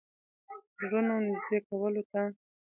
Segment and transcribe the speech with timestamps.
[0.77, 2.21] زړونو نېږدې کولو ته.